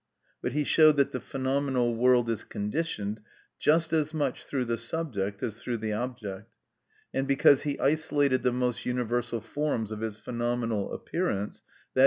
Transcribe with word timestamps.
But 0.41 0.53
he 0.53 0.63
showed 0.63 0.97
that 0.97 1.11
the 1.11 1.19
phenomenal 1.19 1.95
world 1.95 2.27
is 2.27 2.43
conditioned 2.43 3.21
just 3.59 3.93
as 3.93 4.15
much 4.15 4.45
through 4.45 4.65
the 4.65 4.79
subject 4.79 5.43
as 5.43 5.61
through 5.61 5.77
the 5.77 5.93
object, 5.93 6.55
and 7.13 7.27
because 7.27 7.61
he 7.61 7.79
isolated 7.79 8.41
the 8.41 8.51
most 8.51 8.83
universal 8.83 9.41
forms 9.41 9.91
of 9.91 10.01
its 10.01 10.17
phenomenal 10.17 10.91
appearance, 10.91 11.61
_i. 11.95 11.99